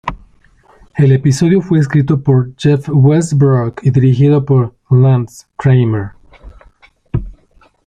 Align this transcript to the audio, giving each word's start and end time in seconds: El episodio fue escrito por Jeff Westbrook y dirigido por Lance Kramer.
El 0.97 1.11
episodio 1.11 1.61
fue 1.61 1.77
escrito 1.77 2.23
por 2.23 2.55
Jeff 2.57 2.89
Westbrook 2.91 3.81
y 3.83 3.91
dirigido 3.91 4.43
por 4.43 4.73
Lance 4.89 5.45
Kramer. 5.57 6.13